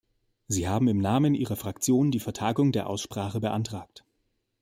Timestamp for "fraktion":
1.55-2.09